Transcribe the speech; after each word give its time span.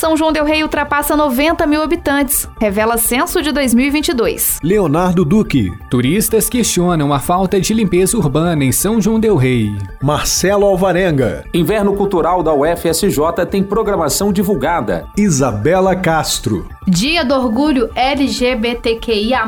São 0.00 0.16
João 0.16 0.32
Del 0.32 0.46
Rei 0.46 0.62
ultrapassa 0.62 1.14
90 1.14 1.66
mil 1.66 1.82
habitantes, 1.82 2.48
revela 2.58 2.96
censo 2.96 3.42
de 3.42 3.52
2022. 3.52 4.58
Leonardo 4.62 5.26
Duque. 5.26 5.70
Turistas 5.90 6.48
questionam 6.48 7.12
a 7.12 7.18
falta 7.18 7.60
de 7.60 7.74
limpeza 7.74 8.16
urbana 8.16 8.64
em 8.64 8.72
São 8.72 8.98
João 8.98 9.20
Del 9.20 9.36
Rei. 9.36 9.76
Marcelo 10.02 10.64
Alvarenga. 10.64 11.44
Inverno 11.52 11.94
Cultural 11.94 12.42
da 12.42 12.54
UFSJ 12.54 13.44
tem 13.50 13.62
programação 13.62 14.32
divulgada. 14.32 15.06
Isabela 15.18 15.94
Castro. 15.94 16.66
Dia 16.88 17.22
do 17.22 17.34
Orgulho 17.34 17.90
LGBTQIA+, 17.94 19.44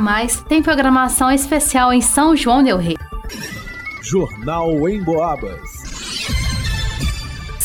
tem 0.46 0.62
programação 0.62 1.30
especial 1.30 1.94
em 1.94 2.02
São 2.02 2.36
João 2.36 2.62
Del 2.62 2.76
Rei. 2.76 2.98
Jornal 4.02 4.86
em 4.86 5.02
Boabas. 5.02 5.81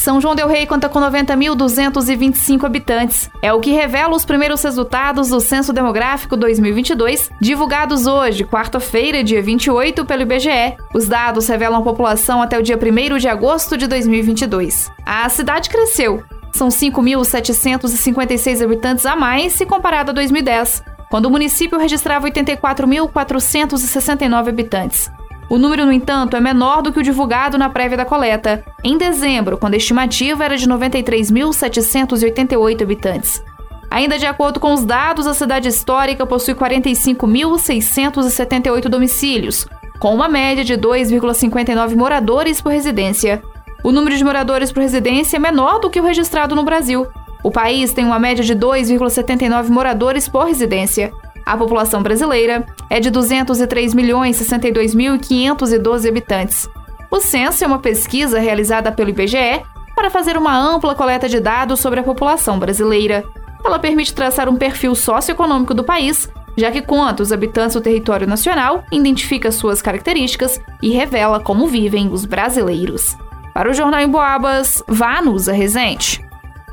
São 0.07 0.21
João 0.21 0.35
Del 0.35 0.47
Rei 0.47 0.65
conta 0.65 0.87
com 0.87 1.01
90.225 1.01 2.63
habitantes. 2.63 3.29
É 3.41 3.51
o 3.51 3.59
que 3.59 3.73
revela 3.73 4.15
os 4.15 4.23
primeiros 4.23 4.63
resultados 4.63 5.27
do 5.27 5.41
Censo 5.41 5.73
Demográfico 5.73 6.37
2022, 6.37 7.29
divulgados 7.41 8.07
hoje, 8.07 8.45
quarta-feira, 8.45 9.21
dia 9.21 9.41
28, 9.41 10.05
pelo 10.05 10.21
IBGE. 10.21 10.77
Os 10.93 11.09
dados 11.09 11.49
revelam 11.49 11.81
a 11.81 11.83
população 11.83 12.41
até 12.41 12.57
o 12.57 12.63
dia 12.63 12.77
1 12.77 13.17
de 13.17 13.27
agosto 13.27 13.75
de 13.75 13.85
2022. 13.85 14.89
A 15.05 15.27
cidade 15.27 15.69
cresceu. 15.69 16.23
São 16.53 16.69
5.756 16.69 18.63
habitantes 18.63 19.05
a 19.05 19.13
mais 19.13 19.51
se 19.51 19.65
comparado 19.65 20.11
a 20.11 20.13
2010, 20.13 20.83
quando 21.09 21.25
o 21.25 21.29
município 21.29 21.77
registrava 21.77 22.29
84.469 22.29 24.47
habitantes. 24.47 25.11
O 25.49 25.57
número, 25.57 25.85
no 25.85 25.93
entanto, 25.93 26.35
é 26.35 26.41
menor 26.41 26.81
do 26.81 26.91
que 26.91 26.99
o 26.99 27.03
divulgado 27.03 27.57
na 27.57 27.69
prévia 27.69 27.95
da 27.95 28.03
coleta, 28.03 28.65
em 28.83 28.97
dezembro, 28.97 29.57
quando 29.57 29.75
a 29.75 29.77
estimativa 29.77 30.43
era 30.43 30.57
de 30.57 30.67
93.788 30.67 32.81
habitantes. 32.81 33.41
Ainda 33.89 34.19
de 34.19 34.25
acordo 34.25 34.59
com 34.59 34.73
os 34.73 34.83
dados, 34.83 35.25
a 35.25 35.33
cidade 35.33 35.69
histórica 35.69 36.25
possui 36.25 36.53
45.678 36.53 38.89
domicílios, 38.89 39.65
com 39.99 40.13
uma 40.13 40.27
média 40.27 40.65
de 40.65 40.73
2,59 40.73 41.95
moradores 41.95 42.59
por 42.59 42.73
residência. 42.73 43.41
O 43.83 43.91
número 43.93 44.17
de 44.17 44.25
moradores 44.25 44.71
por 44.71 44.81
residência 44.81 45.37
é 45.37 45.39
menor 45.39 45.79
do 45.79 45.89
que 45.89 46.01
o 46.01 46.03
registrado 46.03 46.55
no 46.55 46.63
Brasil. 46.63 47.07
O 47.41 47.49
país 47.49 47.93
tem 47.93 48.03
uma 48.03 48.19
média 48.19 48.43
de 48.43 48.53
2,79 48.53 49.69
moradores 49.69 50.27
por 50.27 50.45
residência. 50.45 51.13
A 51.47 51.55
população 51.55 52.03
brasileira 52.03 52.67
é 52.89 52.99
de 52.99 53.09
203.062.512 53.09 56.09
habitantes. 56.09 56.67
O 57.09 57.21
censo 57.21 57.63
é 57.63 57.67
uma 57.67 57.79
pesquisa 57.79 58.37
realizada 58.37 58.91
pelo 58.91 59.11
IBGE 59.11 59.63
para 59.95 60.09
fazer 60.09 60.35
uma 60.35 60.59
ampla 60.59 60.93
coleta 60.93 61.29
de 61.29 61.39
dados 61.39 61.79
sobre 61.79 62.01
a 62.01 62.03
população 62.03 62.59
brasileira. 62.59 63.23
Ela 63.63 63.79
permite 63.79 64.13
traçar 64.13 64.49
um 64.49 64.57
perfil 64.57 64.93
socioeconômico 64.93 65.73
do 65.73 65.85
país, 65.85 66.29
já 66.57 66.69
que 66.69 66.81
conta 66.81 67.23
os 67.23 67.31
habitantes 67.31 67.75
do 67.75 67.81
território 67.81 68.27
nacional, 68.27 68.83
identifica 68.91 69.49
suas 69.49 69.81
características 69.81 70.59
e 70.81 70.89
revela 70.89 71.39
como 71.39 71.65
vivem 71.65 72.09
os 72.11 72.25
brasileiros. 72.25 73.15
Para 73.53 73.71
o 73.71 73.73
Jornal 73.73 74.01
em 74.01 74.09
Boabas, 74.09 74.83
Vanusa 74.85 75.53
Rezende. 75.53 76.21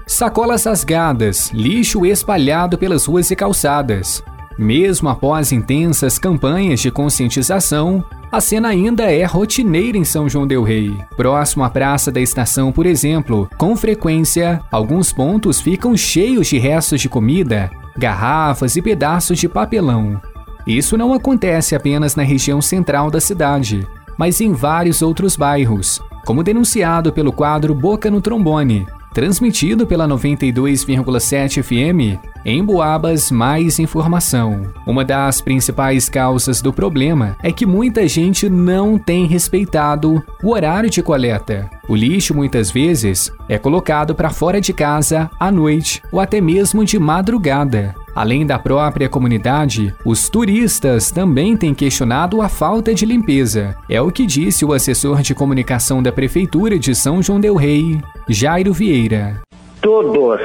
Sacolas 0.04 0.64
rasgadas, 0.64 1.52
lixo 1.52 2.04
espalhado 2.04 2.76
pelas 2.76 3.06
ruas 3.06 3.30
e 3.30 3.36
calçadas. 3.36 4.20
Mesmo 4.58 5.08
após 5.08 5.50
intensas 5.52 6.18
campanhas 6.18 6.80
de 6.80 6.90
conscientização, 6.90 8.04
a 8.30 8.40
cena 8.40 8.68
ainda 8.68 9.04
é 9.04 9.24
rotineira 9.24 9.98
em 9.98 10.04
São 10.04 10.28
João 10.28 10.46
Del 10.46 10.62
Rei. 10.62 10.96
Próximo 11.16 11.64
à 11.64 11.70
Praça 11.70 12.10
da 12.10 12.20
Estação, 12.20 12.72
por 12.72 12.86
exemplo, 12.86 13.48
com 13.58 13.76
frequência, 13.76 14.60
alguns 14.70 15.12
pontos 15.12 15.60
ficam 15.60 15.96
cheios 15.96 16.48
de 16.48 16.58
restos 16.58 17.00
de 17.00 17.08
comida, 17.08 17.70
garrafas 17.96 18.76
e 18.76 18.82
pedaços 18.82 19.38
de 19.38 19.48
papelão. 19.48 20.20
Isso 20.66 20.96
não 20.96 21.12
acontece 21.12 21.74
apenas 21.74 22.16
na 22.16 22.22
região 22.22 22.62
central 22.62 23.10
da 23.10 23.20
cidade, 23.20 23.86
mas 24.16 24.40
em 24.40 24.52
vários 24.52 25.02
outros 25.02 25.36
bairros, 25.36 26.00
como 26.24 26.42
denunciado 26.42 27.12
pelo 27.12 27.32
quadro 27.32 27.74
Boca 27.74 28.10
no 28.10 28.20
Trombone, 28.20 28.86
transmitido 29.14 29.86
pela 29.86 30.08
92,7 30.08 31.62
FM, 31.62 32.20
em 32.44 32.62
Boabas, 32.62 33.30
mais 33.30 33.78
informação. 33.78 34.74
Uma 34.84 35.04
das 35.04 35.40
principais 35.40 36.08
causas 36.08 36.60
do 36.60 36.72
problema 36.72 37.36
é 37.40 37.52
que 37.52 37.64
muita 37.64 38.06
gente 38.08 38.50
não 38.50 38.98
tem 38.98 39.26
respeitado 39.26 40.20
o 40.42 40.50
horário 40.50 40.90
de 40.90 41.00
coleta. 41.00 41.70
O 41.88 41.94
lixo 41.94 42.34
muitas 42.34 42.72
vezes 42.72 43.32
é 43.48 43.56
colocado 43.56 44.14
para 44.14 44.30
fora 44.30 44.60
de 44.60 44.72
casa 44.72 45.30
à 45.38 45.50
noite 45.50 46.02
ou 46.10 46.18
até 46.18 46.40
mesmo 46.40 46.84
de 46.84 46.98
madrugada. 46.98 47.94
Além 48.14 48.46
da 48.46 48.60
própria 48.60 49.08
comunidade, 49.08 49.92
os 50.04 50.28
turistas 50.28 51.10
também 51.10 51.56
têm 51.56 51.74
questionado 51.74 52.40
a 52.40 52.48
falta 52.48 52.94
de 52.94 53.04
limpeza. 53.04 53.74
É 53.90 54.00
o 54.00 54.12
que 54.12 54.24
disse 54.24 54.64
o 54.64 54.72
assessor 54.72 55.20
de 55.20 55.34
comunicação 55.34 56.00
da 56.00 56.12
Prefeitura 56.12 56.78
de 56.78 56.94
São 56.94 57.20
João 57.20 57.40
Del 57.40 57.56
Rei, 57.56 58.00
Jairo 58.28 58.72
Vieira. 58.72 59.40
Todos 59.82 60.40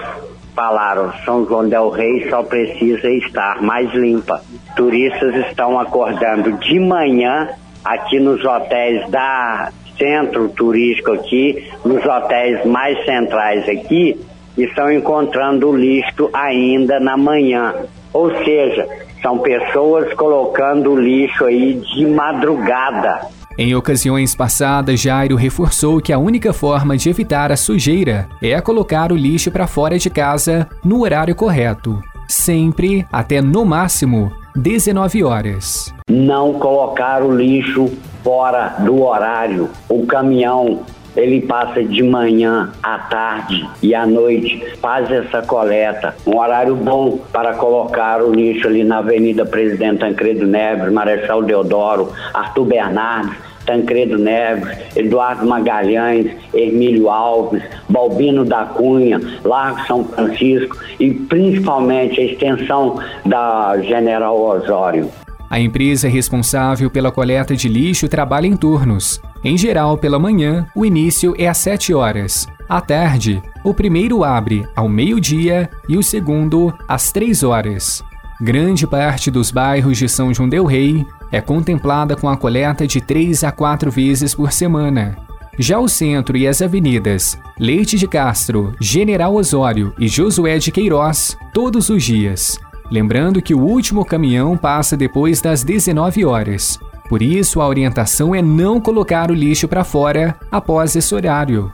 falaram, 0.55 1.13
São 1.23 1.45
João 1.45 1.69
Del 1.69 1.89
Rei 1.89 2.27
só 2.27 2.41
precisa 2.41 3.07
estar 3.07 3.61
mais 3.61 3.93
limpa. 3.93 4.41
Turistas 4.75 5.35
estão 5.47 5.79
acordando 5.79 6.51
de 6.53 6.79
manhã 6.79 7.49
aqui 7.85 8.19
nos 8.19 8.43
hotéis 8.43 9.07
da 9.11 9.71
centro 9.95 10.49
turístico 10.49 11.11
aqui, 11.11 11.69
nos 11.85 12.03
hotéis 12.03 12.65
mais 12.65 12.97
centrais 13.05 13.67
aqui, 13.69 14.19
estão 14.57 14.91
encontrando 14.91 15.69
o 15.69 15.77
lixo 15.77 16.29
ainda 16.33 16.99
na 16.99 17.15
manhã. 17.15 17.73
Ou 18.13 18.31
seja, 18.43 18.87
são 19.21 19.39
pessoas 19.39 20.13
colocando 20.13 20.91
o 20.91 20.99
lixo 20.99 21.45
aí 21.45 21.75
de 21.75 22.05
madrugada. 22.05 23.27
Em 23.57 23.75
ocasiões 23.75 24.33
passadas, 24.33 25.01
Jairo 25.01 25.35
reforçou 25.35 25.99
que 25.99 26.13
a 26.13 26.17
única 26.17 26.53
forma 26.53 26.95
de 26.95 27.09
evitar 27.09 27.51
a 27.51 27.57
sujeira 27.57 28.29
é 28.41 28.59
colocar 28.61 29.11
o 29.11 29.17
lixo 29.17 29.51
para 29.51 29.67
fora 29.67 29.99
de 29.99 30.09
casa 30.09 30.67
no 30.83 31.01
horário 31.01 31.35
correto, 31.35 32.01
sempre 32.25 33.05
até 33.11 33.41
no 33.41 33.65
máximo 33.65 34.31
19 34.55 35.23
horas. 35.23 35.93
Não 36.09 36.53
colocar 36.53 37.21
o 37.21 37.35
lixo 37.35 37.91
fora 38.23 38.75
do 38.79 39.03
horário. 39.03 39.69
O 39.89 40.05
caminhão 40.05 40.81
ele 41.15 41.41
passa 41.41 41.83
de 41.83 42.03
manhã 42.03 42.71
à 42.81 42.97
tarde 42.97 43.67
e 43.81 43.93
à 43.95 44.05
noite, 44.05 44.63
faz 44.81 45.09
essa 45.11 45.41
coleta. 45.41 46.15
Um 46.25 46.37
horário 46.37 46.75
bom 46.75 47.19
para 47.31 47.53
colocar 47.53 48.21
o 48.21 48.31
lixo 48.31 48.67
ali 48.67 48.83
na 48.83 48.99
Avenida 48.99 49.45
Presidente 49.45 49.99
Tancredo 49.99 50.45
Neves, 50.45 50.91
Marechal 50.91 51.43
Deodoro, 51.43 52.11
Arthur 52.33 52.65
Bernardes, 52.65 53.35
Tancredo 53.65 54.17
Neves, 54.17 54.77
Eduardo 54.95 55.45
Magalhães, 55.45 56.31
Emílio 56.53 57.09
Alves, 57.09 57.61
Balbino 57.87 58.43
da 58.43 58.65
Cunha, 58.65 59.19
Largo 59.43 59.85
São 59.85 60.03
Francisco 60.05 60.77
e 60.99 61.13
principalmente 61.13 62.19
a 62.19 62.23
extensão 62.23 62.99
da 63.25 63.77
General 63.81 64.39
Osório. 64.39 65.11
A 65.49 65.59
empresa 65.59 66.07
responsável 66.07 66.89
pela 66.89 67.11
coleta 67.11 67.55
de 67.55 67.67
lixo 67.67 68.07
trabalha 68.07 68.47
em 68.47 68.55
turnos. 68.55 69.21
Em 69.43 69.57
geral, 69.57 69.97
pela 69.97 70.19
manhã, 70.19 70.67
o 70.75 70.85
início 70.85 71.33
é 71.37 71.47
às 71.47 71.57
7 71.59 71.93
horas. 71.93 72.47
À 72.67 72.81
tarde, 72.81 73.41
o 73.63 73.73
primeiro 73.73 74.23
abre 74.23 74.67
ao 74.75 74.89
meio-dia 74.89 75.69
e 75.87 75.97
o 75.97 76.03
segundo 76.03 76.73
às 76.87 77.11
3 77.11 77.43
horas. 77.43 78.03
Grande 78.41 78.85
parte 78.85 79.31
dos 79.31 79.49
bairros 79.49 79.97
de 79.97 80.09
São 80.09 80.33
João 80.33 80.49
Del 80.49 80.65
Rei 80.65 81.05
é 81.31 81.39
contemplada 81.39 82.15
com 82.15 82.27
a 82.27 82.37
coleta 82.37 82.85
de 82.85 83.01
3 83.01 83.43
a 83.43 83.51
4 83.51 83.89
vezes 83.89 84.35
por 84.35 84.51
semana. 84.51 85.17
Já 85.57 85.79
o 85.79 85.87
centro 85.87 86.37
e 86.37 86.47
as 86.47 86.61
avenidas 86.61 87.37
Leite 87.59 87.97
de 87.97 88.07
Castro, 88.07 88.73
General 88.79 89.33
Osório 89.35 89.93
e 89.99 90.07
Josué 90.07 90.57
de 90.57 90.71
Queiroz, 90.71 91.37
todos 91.53 91.89
os 91.89 92.03
dias. 92.03 92.57
Lembrando 92.89 93.41
que 93.41 93.53
o 93.53 93.59
último 93.59 94.05
caminhão 94.05 94.57
passa 94.57 94.95
depois 94.95 95.41
das 95.41 95.63
19 95.63 96.25
horas. 96.25 96.79
Por 97.09 97.23
isso, 97.23 97.59
a 97.59 97.67
orientação 97.67 98.35
é 98.35 98.41
não 98.41 98.79
colocar 98.79 99.31
o 99.31 99.33
lixo 99.33 99.67
para 99.67 99.83
fora 99.83 100.37
após 100.51 100.95
esse 100.95 101.13
horário. 101.15 101.71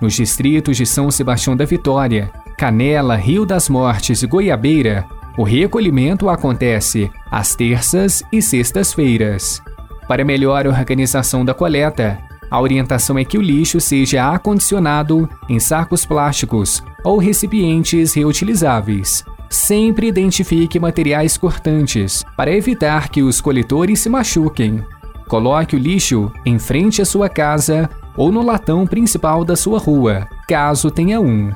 Nos 0.00 0.14
distritos 0.14 0.76
de 0.76 0.84
São 0.84 1.08
Sebastião 1.08 1.56
da 1.56 1.64
Vitória, 1.64 2.32
Canela, 2.58 3.14
Rio 3.14 3.46
das 3.46 3.68
Mortes 3.68 4.24
e 4.24 4.26
Goiabeira, 4.26 5.06
o 5.38 5.44
recolhimento 5.44 6.28
acontece 6.28 7.08
às 7.30 7.54
terças 7.54 8.24
e 8.32 8.42
sextas-feiras. 8.42 9.62
Para 10.08 10.24
melhor 10.24 10.66
organização 10.66 11.44
da 11.44 11.54
coleta, 11.54 12.18
a 12.50 12.60
orientação 12.60 13.16
é 13.16 13.24
que 13.24 13.38
o 13.38 13.40
lixo 13.40 13.80
seja 13.80 14.30
acondicionado 14.30 15.28
em 15.48 15.60
sacos 15.60 16.04
plásticos 16.04 16.82
ou 17.04 17.18
recipientes 17.18 18.12
reutilizáveis. 18.14 19.24
Sempre 19.52 20.06
identifique 20.06 20.80
materiais 20.80 21.36
cortantes 21.36 22.24
para 22.34 22.50
evitar 22.50 23.10
que 23.10 23.22
os 23.22 23.38
coletores 23.38 24.00
se 24.00 24.08
machuquem. 24.08 24.82
Coloque 25.28 25.76
o 25.76 25.78
lixo 25.78 26.32
em 26.46 26.58
frente 26.58 27.02
à 27.02 27.04
sua 27.04 27.28
casa 27.28 27.90
ou 28.16 28.32
no 28.32 28.42
latão 28.42 28.86
principal 28.86 29.44
da 29.44 29.54
sua 29.54 29.78
rua, 29.78 30.26
caso 30.48 30.90
tenha 30.90 31.20
um. 31.20 31.52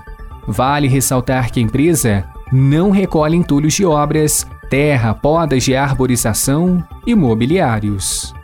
Vale 0.47 0.89
ressaltar 0.89 1.51
que 1.51 1.59
a 1.59 1.63
empresa 1.63 2.29
não 2.53 2.91
recolhe 2.91 3.35
entulhos 3.35 3.73
de 3.73 3.87
obras, 3.87 4.47
terra, 4.69 5.15
podas 5.15 5.65
de 5.65 5.75
arborização 5.75 6.87
e 7.07 7.15
mobiliários. 7.15 8.35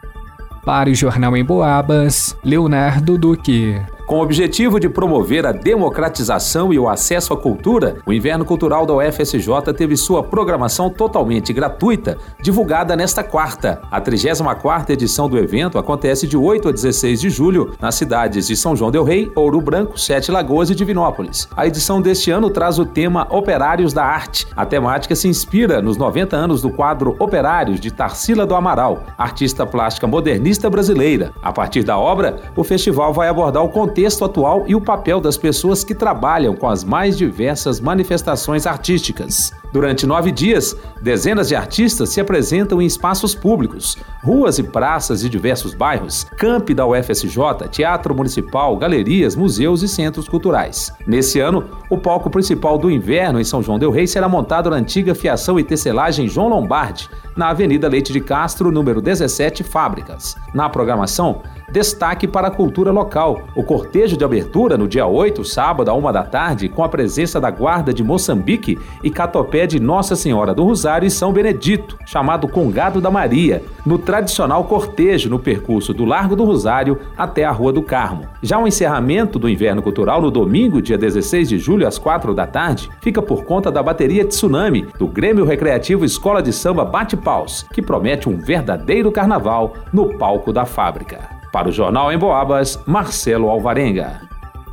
Para 0.65 0.89
o 0.89 0.95
Jornal 0.95 1.37
em 1.37 1.45
Boabas, 1.45 2.35
Leonardo 2.43 3.19
Duque. 3.19 3.79
Com 4.13 4.19
o 4.19 4.23
objetivo 4.23 4.79
de 4.79 4.91
promover 4.91 5.47
a 5.47 5.53
democratização 5.53 6.71
e 6.71 6.79
o 6.79 6.87
acesso 6.87 7.33
à 7.33 7.37
cultura, 7.39 7.97
o 8.05 8.13
Inverno 8.13 8.45
Cultural 8.45 8.85
da 8.85 8.93
UFSJ 8.93 9.73
teve 9.75 9.97
sua 9.97 10.23
programação 10.23 10.91
totalmente 10.91 11.51
gratuita, 11.51 12.19
divulgada 12.43 12.95
nesta 12.95 13.25
quarta. 13.25 13.81
A 13.91 13.99
34ª 14.03 14.91
edição 14.91 15.31
do 15.31 15.39
evento 15.39 15.79
acontece 15.79 16.27
de 16.27 16.37
8 16.37 16.69
a 16.69 16.73
16 16.73 17.23
de 17.23 17.31
julho 17.31 17.75
nas 17.81 17.95
cidades 17.95 18.49
de 18.49 18.55
São 18.55 18.77
João 18.77 18.91
del 18.91 19.03
Rei, 19.03 19.33
Ouro 19.35 19.63
Branco, 19.63 19.99
Sete 19.99 20.31
Lagoas 20.31 20.69
e 20.69 20.75
Divinópolis. 20.75 21.49
A 21.57 21.67
edição 21.67 22.03
deste 22.03 22.31
ano 22.31 22.51
traz 22.51 22.79
o 22.79 22.85
tema 22.85 23.27
Operários 23.31 23.95
da 23.95 24.05
Arte. 24.05 24.47
A 24.55 24.67
temática 24.67 25.17
se 25.17 25.27
inspira 25.27 25.81
nos 25.81 25.97
90 25.97 26.37
anos 26.37 26.61
do 26.61 26.69
quadro 26.69 27.17
Operários 27.19 27.81
de 27.81 27.91
Tarsila 27.91 28.45
do 28.45 28.55
Amaral, 28.55 29.05
artista 29.17 29.65
plástica 29.65 30.07
modernista 30.07 30.69
brasileira. 30.69 31.33
A 31.43 31.51
partir 31.51 31.83
da 31.83 31.99
obra, 31.99 32.43
o 32.55 32.63
festival 32.63 33.15
vai 33.15 33.29
abordar 33.29 33.65
o 33.65 33.71
contexto 33.71 34.02
contexto 34.03 34.25
atual 34.25 34.65
e 34.67 34.75
o 34.75 34.81
papel 34.81 35.21
das 35.21 35.37
pessoas 35.37 35.85
que 35.85 35.95
trabalham 35.95 36.57
com 36.57 36.69
as 36.69 36.83
mais 36.83 37.17
diversas 37.17 37.79
manifestações 37.79 38.67
artísticas. 38.67 39.53
Durante 39.73 40.07
nove 40.07 40.33
dias, 40.33 40.77
dezenas 41.01 41.49
de 41.49 41.55
artistas 41.55 42.09
se 42.09 42.21
apresentam 42.21 42.83
em 42.83 42.85
espaços 42.85 43.33
públicos, 43.33 43.97
ruas 44.23 44.59
e 44.59 44.63
praças 44.65 45.21
de 45.21 45.29
diversos 45.29 45.73
bairros, 45.73 46.25
campi 46.37 46.75
da 46.75 46.85
UFSJ, 46.85 47.69
teatro 47.71 48.15
municipal, 48.15 48.77
galerias, 48.77 49.37
museus 49.37 49.83
e 49.83 49.89
centros 49.89 50.29
culturais. 50.29 50.93
Nesse 51.07 51.39
ano, 51.39 51.65
o 51.89 51.97
palco 51.97 52.29
principal 52.29 52.77
do 52.77 52.91
inverno 52.91 53.41
em 53.41 53.45
São 53.45 53.63
João 53.63 53.79
del 53.79 53.93
Rei 53.93 54.07
será 54.07 54.29
montado 54.29 54.69
na 54.69 54.77
antiga 54.77 55.15
fiação 55.15 55.61
e 55.61 55.65
tecelagem 55.65 56.29
João 56.29 56.49
Lombardi, 56.49 57.09
na 57.37 57.49
Avenida 57.49 57.89
Leite 57.89 58.13
de 58.13 58.21
Castro, 58.21 58.71
número 58.71 59.01
17, 59.01 59.63
Fábricas. 59.63 60.37
Na 60.55 60.69
programação, 60.69 61.43
destaque 61.71 62.29
para 62.29 62.49
a 62.49 62.51
cultura 62.51 62.93
local. 62.93 63.43
O 63.57 63.63
cortejo 63.63 64.17
de 64.17 64.25
abertura 64.25 64.77
no 64.77 64.87
dia 64.87 65.07
8, 65.07 65.45
sábado, 65.45 65.91
à 65.91 65.95
uma 65.95 66.13
da 66.13 66.23
tarde, 66.23 66.69
com 66.69 66.85
a 66.85 66.89
presença 66.89 67.41
da 67.41 67.51
Guarda 67.51 67.95
de 67.95 68.05
Moçambique 68.05 68.79
e 69.03 69.11
Catopé 69.11 69.67
de 69.67 69.81
Nossa 69.81 70.15
Senhora 70.15 70.55
do 70.55 70.65
Rosário 70.65 71.07
e 71.07 71.11
São 71.11 71.33
Benedito, 71.33 71.99
chamado 72.05 72.47
Congado 72.47 73.01
da 73.01 73.11
Maria, 73.11 73.63
no 73.85 73.99
tradicional 73.99 74.65
cortejo 74.65 75.31
no 75.31 75.39
percurso 75.39 75.95
do 75.95 76.05
Largo 76.05 76.37
do 76.37 76.45
Rosário 76.45 76.99
até 77.17 77.45
a 77.45 77.51
Rua 77.51 77.73
do 77.73 77.83
Carmo. 77.83 78.27
Já 78.43 78.59
o 78.59 78.67
encerramento 78.67 79.39
do 79.39 79.49
Inverno 79.49 79.83
Cultural 79.83 80.21
no 80.21 80.31
domingo, 80.31 80.83
dia 80.83 80.99
16 80.99 81.49
de 81.49 81.59
julho, 81.59 81.87
às 81.87 81.99
4 81.99 82.35
da 82.35 82.47
tarde, 82.47 82.91
fica 83.01 83.23
por 83.23 83.45
conta 83.45 83.71
da 83.71 83.83
bateria 83.83 84.25
Tsunami, 84.25 84.87
do 84.99 85.07
Grêmio 85.07 85.45
Recreativo 85.45 86.05
Escola 86.05 86.43
de 86.43 86.53
Samba 86.53 86.85
Bate 86.85 87.17
Paus, 87.23 87.65
que 87.73 87.81
promete 87.81 88.29
um 88.29 88.37
verdadeiro 88.37 89.13
carnaval 89.13 89.75
no 89.93 90.19
palco 90.19 90.53
da 90.53 90.65
fábrica. 90.65 91.31
Para 91.53 91.69
o 91.69 91.73
Jornal 91.73 92.13
em 92.13 92.19
Boabas, 92.19 92.79
Marcelo 92.87 93.49
Alvarenga. 93.49 94.23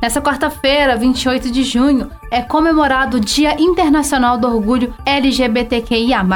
Nessa 0.02 0.20
quarta-feira, 0.20 0.96
28 0.96 1.50
de 1.50 1.62
junho, 1.62 2.10
é 2.30 2.40
comemorado 2.40 3.18
o 3.18 3.20
Dia 3.20 3.60
Internacional 3.60 4.38
do 4.38 4.48
Orgulho 4.48 4.94
LGBTQIA, 5.04 6.26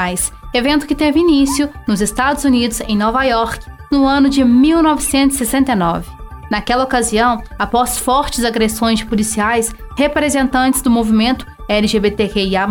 evento 0.52 0.86
que 0.86 0.94
teve 0.94 1.18
início 1.18 1.70
nos 1.88 2.02
Estados 2.02 2.44
Unidos, 2.44 2.80
em 2.82 2.96
Nova 2.96 3.24
York, 3.24 3.66
no 3.90 4.06
ano 4.06 4.28
de 4.28 4.44
1969. 4.44 6.10
Naquela 6.50 6.84
ocasião, 6.84 7.42
após 7.58 7.98
fortes 7.98 8.44
agressões 8.44 8.98
de 8.98 9.06
policiais, 9.06 9.74
representantes 9.96 10.82
do 10.82 10.90
movimento 10.90 11.46
LGBTQIA, 11.68 12.66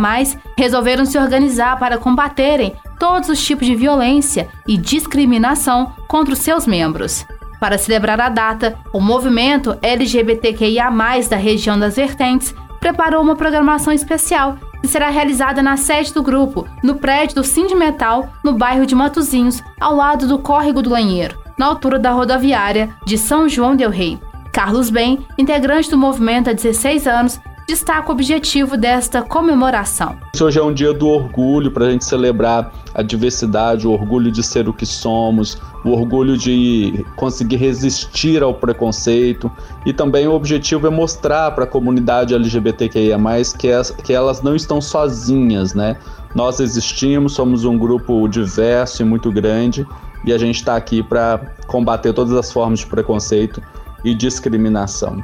resolveram 0.56 1.04
se 1.04 1.18
organizar 1.18 1.76
para 1.78 1.98
combaterem 1.98 2.72
todos 3.04 3.28
os 3.28 3.44
tipos 3.44 3.66
de 3.66 3.76
violência 3.76 4.48
e 4.66 4.78
discriminação 4.78 5.92
contra 6.08 6.32
os 6.32 6.38
seus 6.38 6.66
membros. 6.66 7.26
Para 7.60 7.76
celebrar 7.76 8.18
a 8.18 8.30
data, 8.30 8.78
o 8.94 8.98
movimento 8.98 9.76
LGBTQIA, 9.82 10.88
da 11.28 11.36
região 11.36 11.78
das 11.78 11.96
Vertentes, 11.96 12.54
preparou 12.80 13.22
uma 13.22 13.36
programação 13.36 13.92
especial 13.92 14.56
que 14.80 14.88
será 14.88 15.10
realizada 15.10 15.62
na 15.62 15.76
sede 15.76 16.14
do 16.14 16.22
grupo, 16.22 16.66
no 16.82 16.94
prédio 16.94 17.36
do 17.36 17.44
Sindimetal, 17.44 18.32
no 18.42 18.54
bairro 18.54 18.86
de 18.86 18.94
Matozinhos, 18.94 19.62
ao 19.78 19.94
lado 19.94 20.26
do 20.26 20.38
Córrego 20.38 20.80
do 20.80 20.88
Lanheiro, 20.88 21.38
na 21.58 21.66
altura 21.66 21.98
da 21.98 22.10
rodoviária 22.10 22.88
de 23.04 23.18
São 23.18 23.46
João 23.46 23.76
Del 23.76 23.90
Rei. 23.90 24.18
Carlos 24.50 24.88
Bem, 24.88 25.26
integrante 25.36 25.90
do 25.90 25.98
movimento 25.98 26.48
há 26.48 26.54
16 26.54 27.06
anos, 27.06 27.38
destaca 27.66 28.10
o 28.10 28.12
objetivo 28.12 28.76
desta 28.76 29.22
comemoração. 29.22 30.16
Hoje 30.38 30.58
é 30.58 30.62
um 30.62 30.72
dia 30.72 30.92
do 30.92 31.08
orgulho 31.08 31.70
para 31.70 31.86
a 31.86 31.90
gente 31.90 32.04
celebrar 32.04 32.72
a 32.94 33.02
diversidade, 33.02 33.86
o 33.86 33.92
orgulho 33.92 34.30
de 34.30 34.42
ser 34.42 34.68
o 34.68 34.72
que 34.72 34.84
somos, 34.84 35.58
o 35.84 35.90
orgulho 35.90 36.36
de 36.36 37.04
conseguir 37.16 37.56
resistir 37.56 38.42
ao 38.42 38.54
preconceito 38.54 39.50
e 39.86 39.92
também 39.92 40.26
o 40.26 40.32
objetivo 40.32 40.86
é 40.86 40.90
mostrar 40.90 41.50
para 41.52 41.64
a 41.64 41.66
comunidade 41.66 42.34
LGBTQIA+, 42.34 43.18
que, 43.58 43.70
as, 43.70 43.90
que 43.90 44.12
elas 44.12 44.42
não 44.42 44.54
estão 44.54 44.80
sozinhas, 44.80 45.74
né? 45.74 45.96
Nós 46.34 46.60
existimos, 46.60 47.32
somos 47.32 47.64
um 47.64 47.78
grupo 47.78 48.28
diverso 48.28 49.02
e 49.02 49.04
muito 49.04 49.30
grande 49.30 49.86
e 50.24 50.32
a 50.32 50.38
gente 50.38 50.56
está 50.56 50.76
aqui 50.76 51.02
para 51.02 51.40
combater 51.66 52.12
todas 52.12 52.32
as 52.34 52.52
formas 52.52 52.80
de 52.80 52.86
preconceito 52.86 53.62
e 54.04 54.14
discriminação. 54.14 55.22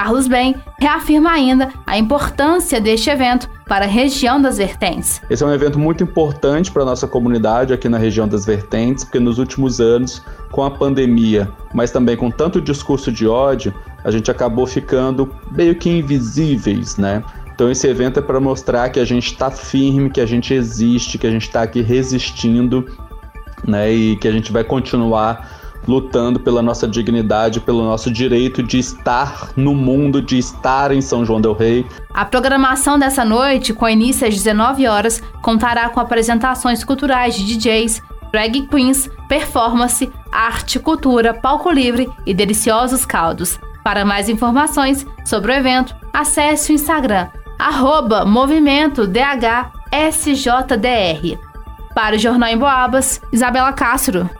Carlos 0.00 0.26
Bem 0.26 0.56
reafirma 0.78 1.30
ainda 1.30 1.68
a 1.86 1.98
importância 1.98 2.80
deste 2.80 3.10
evento 3.10 3.46
para 3.66 3.84
a 3.84 3.88
região 3.88 4.40
das 4.40 4.56
Vertentes. 4.56 5.20
Esse 5.28 5.44
é 5.44 5.46
um 5.46 5.52
evento 5.52 5.78
muito 5.78 6.02
importante 6.02 6.72
para 6.72 6.80
a 6.80 6.86
nossa 6.86 7.06
comunidade 7.06 7.74
aqui 7.74 7.86
na 7.86 7.98
região 7.98 8.26
das 8.26 8.46
Vertentes, 8.46 9.04
porque 9.04 9.20
nos 9.20 9.38
últimos 9.38 9.78
anos, 9.78 10.22
com 10.52 10.64
a 10.64 10.70
pandemia, 10.70 11.52
mas 11.74 11.90
também 11.90 12.16
com 12.16 12.30
tanto 12.30 12.62
discurso 12.62 13.12
de 13.12 13.28
ódio, 13.28 13.74
a 14.02 14.10
gente 14.10 14.30
acabou 14.30 14.66
ficando 14.66 15.30
meio 15.52 15.74
que 15.74 15.90
invisíveis, 15.90 16.96
né? 16.96 17.22
Então 17.54 17.70
esse 17.70 17.86
evento 17.86 18.20
é 18.20 18.22
para 18.22 18.40
mostrar 18.40 18.88
que 18.88 19.00
a 19.00 19.04
gente 19.04 19.26
está 19.26 19.50
firme, 19.50 20.08
que 20.08 20.22
a 20.22 20.26
gente 20.26 20.54
existe, 20.54 21.18
que 21.18 21.26
a 21.26 21.30
gente 21.30 21.42
está 21.42 21.60
aqui 21.60 21.82
resistindo, 21.82 22.86
né? 23.68 23.92
E 23.92 24.16
que 24.16 24.26
a 24.26 24.32
gente 24.32 24.50
vai 24.50 24.64
continuar 24.64 25.59
lutando 25.86 26.38
pela 26.38 26.62
nossa 26.62 26.86
dignidade, 26.86 27.60
pelo 27.60 27.82
nosso 27.82 28.10
direito 28.10 28.62
de 28.62 28.78
estar 28.78 29.50
no 29.56 29.74
mundo, 29.74 30.20
de 30.20 30.38
estar 30.38 30.92
em 30.92 31.00
São 31.00 31.24
João 31.24 31.40
del 31.40 31.52
Rei. 31.52 31.86
A 32.12 32.24
programação 32.24 32.98
dessa 32.98 33.24
noite, 33.24 33.72
com 33.72 33.88
início 33.88 34.26
às 34.26 34.34
19 34.34 34.86
horas, 34.86 35.22
contará 35.42 35.88
com 35.88 36.00
apresentações 36.00 36.84
culturais 36.84 37.34
de 37.34 37.44
DJs, 37.44 38.02
drag 38.32 38.66
queens, 38.68 39.10
performance, 39.28 40.10
arte, 40.30 40.78
cultura, 40.78 41.34
palco 41.34 41.70
livre 41.70 42.08
e 42.26 42.32
deliciosos 42.32 43.04
caldos. 43.04 43.58
Para 43.82 44.04
mais 44.04 44.28
informações 44.28 45.06
sobre 45.24 45.52
o 45.52 45.54
evento, 45.54 45.94
acesse 46.12 46.72
o 46.72 46.74
Instagram, 46.74 47.28
arroba. 47.58 48.24
Para 51.94 52.16
o 52.16 52.18
Jornal 52.18 52.50
em 52.50 52.58
Boabas, 52.58 53.20
Isabela 53.32 53.72
Castro. 53.72 54.30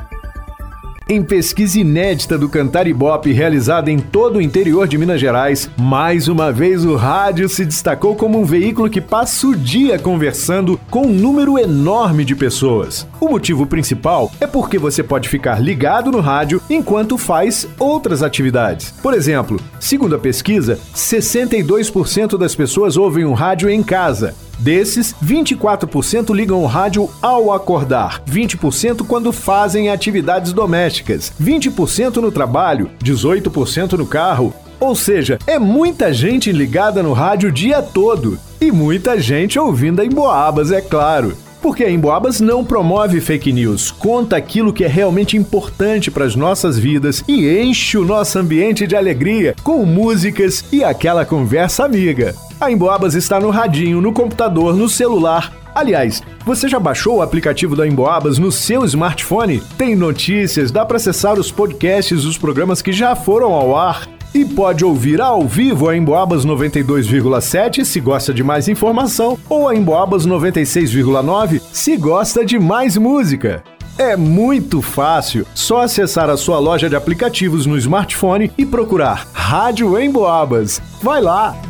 Em 1.11 1.25
pesquisa 1.25 1.81
inédita 1.81 2.39
do 2.39 2.49
Cantar 2.49 2.87
Ibope 2.87 3.33
realizada 3.33 3.91
em 3.91 3.99
todo 3.99 4.37
o 4.37 4.41
interior 4.41 4.87
de 4.87 4.97
Minas 4.97 5.21
Gerais, 5.21 5.69
mais 5.77 6.29
uma 6.29 6.53
vez 6.53 6.85
o 6.85 6.95
rádio 6.95 7.49
se 7.49 7.65
destacou 7.65 8.15
como 8.15 8.39
um 8.39 8.45
veículo 8.45 8.89
que 8.89 9.01
passa 9.01 9.49
o 9.49 9.57
dia 9.57 9.99
conversando 9.99 10.79
com 10.89 11.09
um 11.09 11.13
número 11.13 11.59
enorme 11.59 12.25
de 12.25 12.37
pessoas. 12.37 13.09
O 13.21 13.29
motivo 13.29 13.67
principal 13.67 14.31
é 14.41 14.47
porque 14.47 14.79
você 14.79 15.03
pode 15.03 15.29
ficar 15.29 15.59
ligado 15.61 16.13
no 16.13 16.21
rádio 16.21 16.63
enquanto 16.71 17.19
faz 17.19 17.67
outras 17.77 18.23
atividades. 18.23 18.93
Por 19.03 19.13
exemplo, 19.13 19.59
segundo 19.81 20.15
a 20.15 20.19
pesquisa, 20.21 20.79
62% 20.95 22.39
das 22.39 22.55
pessoas 22.55 22.97
ouvem 22.97 23.25
o 23.25 23.33
rádio 23.33 23.69
em 23.69 23.83
casa, 23.83 24.33
Desses, 24.61 25.15
24% 25.25 26.35
ligam 26.35 26.63
o 26.63 26.67
rádio 26.67 27.09
ao 27.23 27.51
acordar, 27.51 28.23
20% 28.31 29.07
quando 29.07 29.33
fazem 29.33 29.89
atividades 29.89 30.53
domésticas, 30.53 31.33
20% 31.41 32.17
no 32.17 32.31
trabalho, 32.31 32.91
18% 33.03 33.93
no 33.93 34.07
carro. 34.07 34.53
Ou 34.79 34.95
seja, 34.95 35.39
é 35.47 35.59
muita 35.59 36.13
gente 36.13 36.53
ligada 36.53 37.03
no 37.03 37.15
rádio 37.15 37.49
o 37.49 37.53
dia 37.53 37.81
todo 37.81 38.39
e 38.61 38.71
muita 38.71 39.19
gente 39.19 39.59
ouvindo 39.59 40.03
em 40.03 40.11
Boabas, 40.11 40.71
é 40.71 40.83
claro. 40.83 41.35
Porque 41.63 41.85
a 41.85 41.91
Emboabas 41.91 42.41
não 42.41 42.65
promove 42.65 43.21
fake 43.21 43.53
news, 43.53 43.91
conta 43.91 44.37
aquilo 44.37 44.73
que 44.73 44.85
é 44.85 44.89
realmente 44.89 45.37
importante 45.37 46.11
para 46.11 46.25
as 46.25 46.35
nossas 46.35 46.79
vidas 46.79 47.23
e 47.29 47.49
enche 47.49 47.99
o 47.99 48.05
nosso 48.05 48.39
ambiente 48.39 48.87
de 48.87 48.97
alegria 48.97 49.55
com 49.63 49.85
músicas 49.85 50.65
e 50.73 50.83
aquela 50.83 51.25
conversa 51.25 51.85
amiga. 51.85 52.35
A 52.61 52.71
Emboabas 52.71 53.15
está 53.15 53.41
no 53.41 53.49
radinho, 53.49 54.03
no 54.03 54.13
computador, 54.13 54.77
no 54.77 54.87
celular. 54.87 55.51
Aliás, 55.75 56.23
você 56.45 56.69
já 56.69 56.79
baixou 56.79 57.17
o 57.17 57.23
aplicativo 57.23 57.75
da 57.75 57.89
Emboabas 57.89 58.39
no 58.39 58.53
seu 58.53 58.85
smartphone? 58.85 59.63
Tem 59.79 59.97
notícias, 59.97 60.71
dá 60.71 60.85
para 60.85 60.99
acessar 60.99 61.39
os 61.39 61.51
podcasts 61.51 62.25
dos 62.25 62.37
programas 62.37 62.83
que 62.83 62.93
já 62.93 63.17
foram 63.17 63.55
ao 63.55 63.75
ar 63.75 64.07
e 64.35 64.45
pode 64.45 64.85
ouvir 64.85 65.23
ao 65.23 65.49
vivo 65.49 65.89
a 65.89 65.97
Emboabas 65.97 66.45
92,7 66.45 67.83
se 67.83 67.99
gosta 67.99 68.35
de 68.35 68.45
mais 68.45 68.69
informação 68.69 69.39
ou 69.49 69.67
a 69.67 69.75
Emboabas 69.75 70.27
96,9 70.27 71.63
se 71.73 71.97
gosta 71.97 72.45
de 72.45 72.59
mais 72.59 72.95
música. 72.99 73.65
É 73.97 74.19
muito 74.19 74.83
fácil, 74.83 75.47
só 75.55 75.81
acessar 75.83 76.29
a 76.29 76.37
sua 76.37 76.59
loja 76.59 76.91
de 76.91 76.97
aplicativos 76.97 77.65
no 77.65 77.79
smartphone 77.79 78.53
e 78.59 78.67
procurar 78.67 79.27
Rádio 79.33 79.99
Emboabas. 79.99 80.81
Vai 81.03 81.23
lá! 81.23 81.70